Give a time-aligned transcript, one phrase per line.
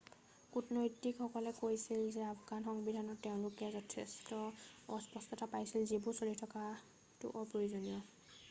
[0.53, 4.29] কূটনৈতিকসকলে কৈছিল যে আফগান সংবিধানত তেওঁলোকে যথেষ্ট
[4.97, 8.01] অস্পষ্টতা পাইছিল যিবোৰ চলি থকাটো অপ্ৰয়োজনীয়